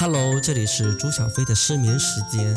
[0.00, 2.54] Hello，这里是朱小飞的失眠时间。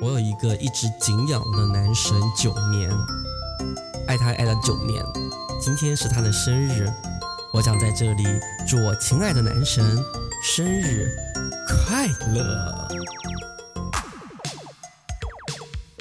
[0.00, 2.90] 我有一个一直敬仰的男神九年，
[4.06, 5.04] 爱他爱了九年。
[5.60, 6.88] 今天是他的生日，
[7.52, 8.24] 我想在这里
[8.68, 9.84] 祝我亲爱的男神
[10.42, 11.08] 生日
[11.66, 12.88] 快乐。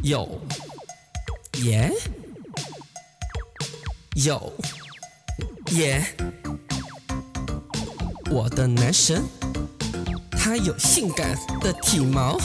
[0.03, 0.27] 有
[1.63, 1.89] 耶，
[4.15, 4.51] 有
[5.71, 6.05] 耶，
[8.29, 9.23] 我的男神。
[10.31, 12.37] 他有性感的体毛，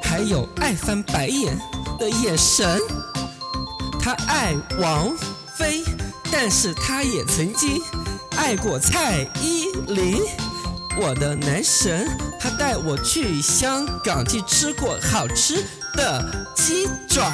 [0.00, 1.58] 还有爱翻白眼
[1.98, 2.78] 的眼神。
[4.00, 5.12] 他爱王
[5.56, 5.82] 菲，
[6.30, 7.82] 但是他也曾经
[8.36, 10.22] 爱过蔡依林。
[10.96, 12.06] 我的男神，
[12.38, 17.32] 他带我去香港去吃过好吃的鸡爪。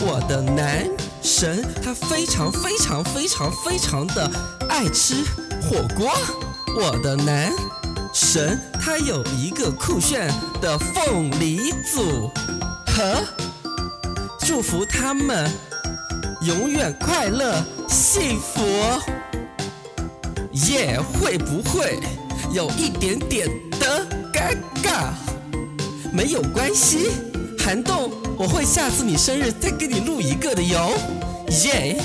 [0.00, 0.88] 我的男
[1.22, 4.30] 神，他非常非常非常非常的
[4.70, 5.16] 爱吃
[5.62, 6.10] 火锅。
[6.76, 7.52] 我的男
[8.12, 12.30] 神，他有一个酷炫的凤梨组
[12.86, 13.22] 合，
[14.38, 15.50] 祝福他们
[16.40, 18.62] 永远快乐幸福。
[20.54, 21.98] 耶，会不会
[22.52, 25.12] 有一点点的尴尬？
[26.12, 27.10] 没有关系，
[27.58, 30.92] 韩栋，我会下次你生日再给你录一个的哟。
[31.64, 31.96] 耶，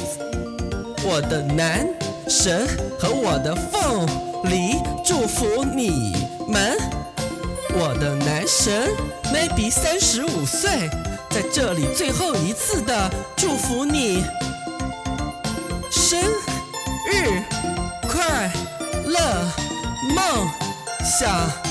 [1.03, 1.87] 我的男
[2.27, 2.67] 神
[2.99, 4.07] 和我的凤。
[4.45, 6.15] 梨祝福你
[6.47, 6.77] 们，
[7.73, 8.89] 我的男神
[9.33, 10.89] ，maybe 三十五岁，
[11.29, 14.23] 在这里最后一次的祝福你，
[19.09, 19.19] 乐，
[20.15, 20.47] 梦
[21.03, 21.68] 想。